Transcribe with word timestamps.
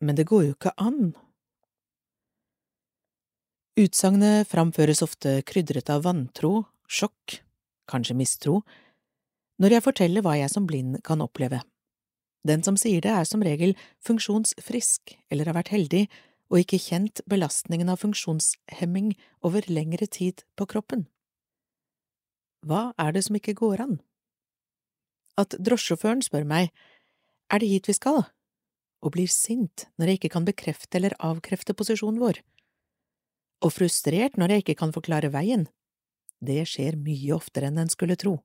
men 0.00 0.16
det 0.16 0.28
går 0.28 0.46
jo 0.46 0.54
ikke 0.56 0.74
an. 0.80 1.12
Utsagnet 3.80 4.48
framføres 4.50 5.02
ofte 5.04 5.40
krydret 5.46 5.90
av 5.92 6.04
vantro, 6.04 6.64
sjokk, 6.90 7.38
kanskje 7.90 8.16
mistro, 8.18 8.60
når 9.60 9.76
jeg 9.76 9.84
forteller 9.84 10.24
hva 10.24 10.34
jeg 10.40 10.52
som 10.52 10.66
blind 10.68 10.98
kan 11.06 11.22
oppleve. 11.24 11.60
Den 12.48 12.64
som 12.64 12.76
sier 12.80 13.04
det, 13.04 13.12
er 13.12 13.28
som 13.28 13.44
regel 13.44 13.74
funksjonsfrisk 14.06 15.14
eller 15.30 15.50
har 15.50 15.58
vært 15.58 15.74
heldig 15.74 16.06
og 16.50 16.62
ikke 16.62 16.80
kjent 16.82 17.22
belastningen 17.30 17.92
av 17.92 18.00
funksjonshemming 18.02 19.12
over 19.46 19.66
lengre 19.70 20.08
tid 20.10 20.42
på 20.58 20.66
kroppen. 20.70 21.06
Hva 22.66 22.90
er 23.00 23.14
det 23.14 23.24
som 23.28 23.36
ikke 23.36 23.56
går 23.60 23.84
an? 23.84 24.00
At 25.40 25.54
drosjesjåføren 25.56 26.24
spør 26.24 26.48
meg 26.48 26.72
er 27.52 27.62
det 27.62 27.70
hit 27.70 27.88
vi 27.88 27.96
skal, 27.96 28.24
og 29.00 29.14
blir 29.16 29.30
sint 29.32 29.86
når 29.98 30.12
jeg 30.12 30.20
ikke 30.20 30.32
kan 30.36 30.46
bekrefte 30.48 30.98
eller 30.98 31.16
avkrefte 31.24 31.76
posisjonen 31.76 32.20
vår, 32.20 32.40
og 33.64 33.74
frustrert 33.74 34.38
når 34.40 34.54
jeg 34.54 34.64
ikke 34.64 34.78
kan 34.82 34.94
forklare 34.94 35.32
veien, 35.32 35.66
det 36.40 36.62
skjer 36.68 36.96
mye 37.00 37.34
oftere 37.36 37.68
enn 37.68 37.80
en 37.82 37.92
skulle 37.92 38.16
tro. 38.20 38.38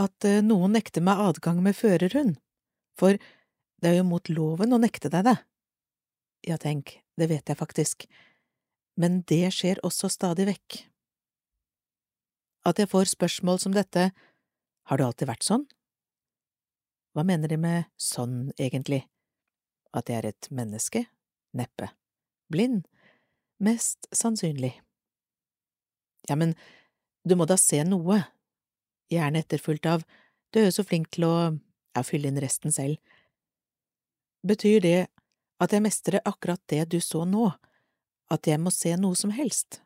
At 0.00 0.26
eh, 0.26 0.42
noen 0.42 0.74
nekter 0.74 1.04
meg 1.06 1.22
adgang 1.22 1.60
med 1.62 1.76
førerhund, 1.78 2.38
for 2.98 3.18
det 3.82 3.90
er 3.90 4.00
jo 4.00 4.08
mot 4.08 4.30
loven 4.30 4.74
å 4.74 4.80
nekte 4.82 5.10
deg 5.12 5.26
det. 5.28 5.36
Ja, 6.50 6.58
tenk, 6.60 6.98
det 7.18 7.30
vet 7.30 7.48
jeg 7.48 7.60
faktisk, 7.60 8.08
men 9.00 9.22
det 9.30 9.46
skjer 9.54 9.80
også 9.86 10.10
stadig 10.10 10.48
vekk. 10.50 10.80
At 12.66 12.80
jeg 12.80 12.90
får 12.90 13.12
spørsmål 13.12 13.60
som 13.62 13.74
dette, 13.76 14.10
har 14.88 15.00
det 15.00 15.06
alltid 15.06 15.30
vært 15.30 15.46
sånn? 15.46 15.64
Hva 17.14 17.22
mener 17.26 17.50
de 17.50 17.58
med 17.60 17.90
sånn, 18.00 18.50
egentlig? 18.58 19.04
At 19.94 20.10
jeg 20.10 20.18
er 20.20 20.30
et 20.32 20.50
menneske? 20.50 21.04
Neppe. 21.54 21.92
Blind? 22.50 22.88
Mest 23.62 24.08
sannsynlig. 24.10 24.74
Ja, 26.28 26.34
men 26.36 26.56
du 27.24 27.36
må 27.38 27.46
da 27.46 27.56
se 27.60 27.78
noe, 27.86 28.18
gjerne 29.12 29.44
etterfulgt 29.44 29.86
av 29.86 30.02
du 30.54 30.60
er 30.60 30.68
jo 30.68 30.74
så 30.76 30.84
flink 30.86 31.08
til 31.10 31.26
å 31.26 31.34
ja, 31.50 32.02
fylle 32.06 32.30
inn 32.30 32.38
resten 32.38 32.70
selv. 32.70 33.00
Betyr 34.46 34.84
det 34.84 34.98
at 35.58 35.72
jeg 35.74 35.82
mestrer 35.82 36.22
akkurat 36.22 36.62
det 36.70 36.84
du 36.92 37.00
så 37.02 37.24
nå, 37.26 37.48
at 38.30 38.46
jeg 38.46 38.60
må 38.62 38.70
se 38.70 38.92
noe 39.00 39.18
som 39.18 39.32
helst? 39.34 39.80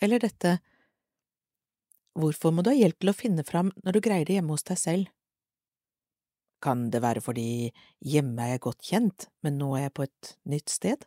Eller 0.00 0.22
dette, 0.24 0.54
hvorfor 2.16 2.56
må 2.56 2.64
du 2.64 2.72
ha 2.72 2.78
hjelp 2.78 2.96
til 3.04 3.12
å 3.12 3.16
finne 3.16 3.44
fram 3.44 3.68
når 3.84 3.98
du 3.98 4.04
greier 4.08 4.24
det 4.24 4.38
hjemme 4.38 4.56
hos 4.56 4.64
deg 4.64 4.80
selv? 4.80 5.12
Kan 6.66 6.88
det 6.90 6.98
være 7.04 7.22
fordi 7.22 7.70
hjemme 8.02 8.42
er 8.42 8.56
jeg 8.56 8.64
godt 8.64 8.82
kjent, 8.88 9.28
men 9.46 9.54
nå 9.60 9.76
er 9.76 9.86
jeg 9.86 9.94
på 9.94 10.06
et 10.08 10.32
nytt 10.50 10.72
sted? 10.72 11.04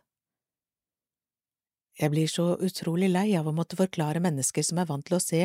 Jeg 2.00 2.14
blir 2.14 2.30
så 2.32 2.54
utrolig 2.64 3.10
lei 3.10 3.34
av 3.36 3.50
å 3.50 3.52
måtte 3.52 3.76
forklare 3.76 4.22
mennesker 4.24 4.64
som 4.64 4.80
er 4.80 4.88
vant 4.88 5.04
til 5.04 5.18
å 5.18 5.20
se 5.20 5.42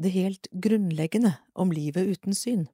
det 0.00 0.12
helt 0.14 0.48
grunnleggende 0.52 1.34
om 1.52 1.72
livet 1.72 2.08
uten 2.16 2.36
syn. 2.36 2.64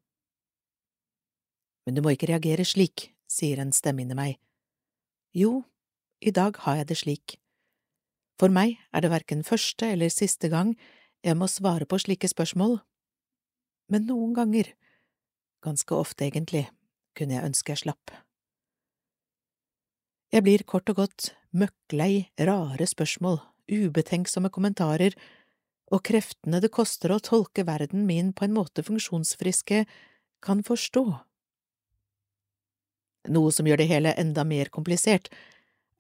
Men 1.83 1.99
du 1.99 2.03
må 2.05 2.15
ikke 2.15 2.31
reagere 2.31 2.67
slik, 2.67 3.09
sier 3.27 3.59
en 3.59 3.75
stemme 3.75 4.05
inni 4.05 4.15
meg. 4.15 4.39
Jo, 5.35 5.65
i 6.23 6.31
dag 6.31 6.61
har 6.63 6.79
jeg 6.79 6.91
det 6.93 6.99
slik. 7.01 7.37
For 8.39 8.55
meg 8.55 8.77
er 8.95 9.03
det 9.03 9.11
verken 9.11 9.43
første 9.47 9.89
eller 9.97 10.15
siste 10.15 10.51
gang 10.53 10.77
jeg 11.27 11.39
må 11.39 11.51
svare 11.51 11.87
på 11.91 11.99
slike 12.03 12.31
spørsmål, 12.31 12.79
men 13.91 14.07
noen 14.07 14.33
ganger, 14.35 14.71
ganske 15.65 15.95
ofte 15.95 16.27
egentlig, 16.27 16.67
kunne 17.19 17.37
jeg 17.37 17.47
ønske 17.49 17.75
jeg 17.75 17.85
slapp. 17.85 18.13
Jeg 20.33 20.47
blir 20.47 20.65
kort 20.65 20.89
og 20.89 21.03
godt 21.03 21.33
møkklei 21.53 22.29
rare 22.41 22.87
spørsmål, 22.89 23.39
ubetenksomme 23.69 24.51
kommentarer 24.53 25.15
og 25.93 26.01
kreftene 26.09 26.61
det 26.65 26.73
koster 26.73 27.13
å 27.13 27.21
tolke 27.21 27.67
verden 27.69 28.07
min 28.09 28.33
på 28.33 28.47
en 28.47 28.55
måte 28.57 28.85
funksjonsfriske 28.87 29.85
kan 30.43 30.63
forstå. 30.65 31.05
Noe 33.33 33.53
som 33.55 33.69
gjør 33.69 33.83
det 33.83 33.91
hele 33.93 34.15
enda 34.19 34.45
mer 34.49 34.73
komplisert, 34.73 35.29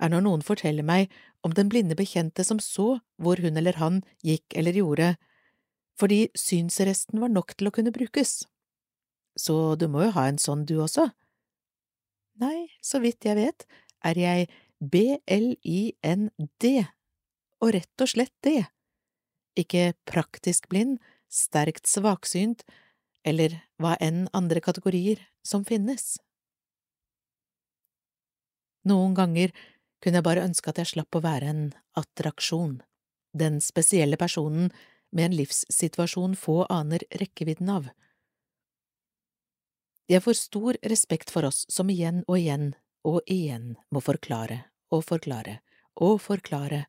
er 0.02 0.10
når 0.10 0.24
noen 0.24 0.42
forteller 0.42 0.82
meg 0.82 1.12
om 1.46 1.52
den 1.54 1.68
blinde 1.70 1.94
bekjente 1.98 2.42
som 2.46 2.58
så 2.62 2.96
hvor 3.22 3.38
hun 3.42 3.60
eller 3.60 3.78
han 3.78 4.00
gikk 4.26 4.56
eller 4.58 4.74
gjorde, 4.80 5.12
fordi 6.00 6.24
synsresten 6.38 7.20
var 7.22 7.30
nok 7.30 7.54
til 7.54 7.68
å 7.68 7.74
kunne 7.74 7.94
brukes. 7.94 8.40
Så 9.38 9.76
du 9.80 9.88
må 9.88 10.04
jo 10.06 10.12
ha 10.16 10.26
en 10.28 10.40
sånn 10.40 10.66
du 10.68 10.76
også? 10.82 11.08
Nei, 12.42 12.68
så 12.84 13.00
vidt 13.02 13.24
jeg 13.28 13.36
vet, 13.38 13.66
er 14.04 14.18
jeg 14.18 14.48
B-L-I-N-D, 14.82 16.70
og 17.62 17.74
rett 17.76 18.02
og 18.02 18.10
slett 18.10 18.34
det, 18.42 18.64
ikke 19.58 19.92
praktisk 20.08 20.68
blind, 20.72 20.98
sterkt 21.32 21.86
svaksynt 21.88 22.64
eller 23.24 23.54
hva 23.80 23.94
enn 24.02 24.26
andre 24.36 24.60
kategorier 24.64 25.20
som 25.46 25.64
finnes. 25.64 26.18
Noen 28.88 29.14
ganger 29.14 29.52
kunne 30.02 30.18
jeg 30.18 30.26
bare 30.26 30.44
ønske 30.44 30.72
at 30.72 30.80
jeg 30.82 30.90
slapp 30.96 31.14
å 31.14 31.22
være 31.22 31.52
en 31.52 31.62
attraksjon, 31.98 32.80
den 33.38 33.60
spesielle 33.62 34.18
personen 34.18 34.72
med 35.14 35.28
en 35.28 35.36
livssituasjon 35.38 36.34
få 36.38 36.64
aner 36.72 37.04
rekkevidden 37.20 37.70
av. 37.70 37.92
Jeg 40.10 40.22
får 40.24 40.38
stor 40.38 40.76
respekt 40.82 41.30
for 41.30 41.46
oss 41.46 41.64
som 41.70 41.90
igjen 41.90 42.22
og 42.26 42.38
igjen 42.38 42.72
og 43.06 43.20
igjen 43.30 43.76
må 43.90 44.02
forklare 44.02 44.64
og 44.92 45.04
forklare 45.06 45.60
og 46.02 46.20
forklare, 46.24 46.86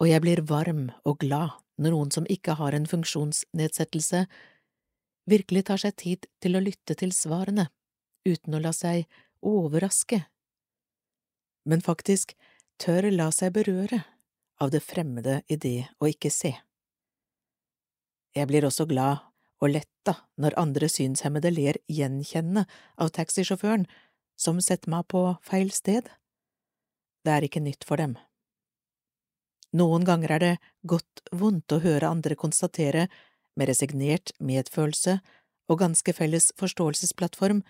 og 0.00 0.08
jeg 0.10 0.22
blir 0.22 0.42
varm 0.48 0.90
og 1.08 1.18
glad 1.22 1.56
når 1.80 1.92
noen 1.92 2.12
som 2.12 2.28
ikke 2.28 2.56
har 2.58 2.76
en 2.76 2.88
funksjonsnedsettelse, 2.88 4.26
virkelig 5.28 5.64
tar 5.68 5.80
seg 5.80 5.96
tid 6.00 6.28
til 6.40 6.56
å 6.56 6.62
lytte 6.62 6.96
til 6.96 7.12
svarene, 7.12 7.68
uten 8.28 8.56
å 8.56 8.60
la 8.62 8.72
seg 8.76 9.08
overraske, 9.44 10.22
men 11.66 11.82
faktisk 11.84 12.36
tør 12.80 13.10
la 13.10 13.30
seg 13.34 13.54
berøre 13.56 14.02
av 14.62 14.72
det 14.72 14.82
fremmede 14.84 15.40
i 15.52 15.58
det 15.60 15.88
å 16.00 16.08
ikke 16.08 16.32
se. 16.32 16.54
Jeg 18.36 18.48
blir 18.48 18.68
også 18.68 18.86
glad 18.88 19.25
og 19.62 19.72
letta 19.72 20.16
når 20.40 20.58
andre 20.60 20.88
synshemmede 20.90 21.52
ler 21.54 21.78
gjenkjennende 21.88 22.66
av 23.00 23.12
taxisjåføren 23.16 23.86
som 24.36 24.60
setter 24.60 24.92
meg 24.92 25.06
på 25.12 25.22
feil 25.44 25.72
sted. 25.72 26.08
Det 27.24 27.32
er 27.32 27.46
ikke 27.46 27.64
nytt 27.64 27.86
for 27.88 28.00
dem. 28.00 28.16
Noen 29.76 30.04
ganger 30.08 30.36
er 30.36 30.42
det 30.42 30.54
godt 30.88 31.24
vondt 31.32 31.72
å 31.72 31.82
høre 31.84 32.12
andre 32.12 32.36
konstatere, 32.38 33.08
med 33.56 33.70
resignert 33.70 34.34
medfølelse 34.36 35.16
og 35.72 35.80
ganske 35.80 36.12
felles 36.12 36.50
forståelsesplattform, 36.60 37.62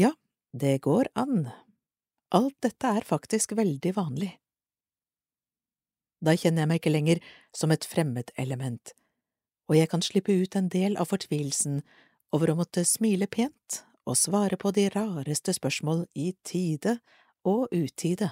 ja, 0.00 0.14
det 0.56 0.78
går 0.86 1.10
an. 1.14 1.50
Alt 2.34 2.56
dette 2.64 2.88
er 2.88 3.06
faktisk 3.06 3.52
veldig 3.58 3.92
vanlig. 3.98 4.32
Da 6.24 6.34
kjenner 6.40 6.64
jeg 6.64 6.70
meg 6.70 6.80
ikke 6.80 6.94
lenger 6.94 7.20
som 7.54 7.74
et 7.74 7.84
fremmedelement, 7.84 8.94
og 9.68 9.78
jeg 9.78 9.90
kan 9.90 10.02
slippe 10.04 10.34
ut 10.36 10.56
en 10.56 10.68
del 10.72 10.98
av 11.00 11.10
fortvilelsen 11.12 11.82
over 12.34 12.52
å 12.52 12.58
måtte 12.58 12.84
smile 12.88 13.28
pent 13.30 13.82
og 14.04 14.18
svare 14.20 14.58
på 14.60 14.72
de 14.76 14.88
rareste 14.92 15.54
spørsmål 15.56 16.04
i 16.14 16.32
tide 16.44 16.98
og 17.48 17.72
utide. 17.72 18.30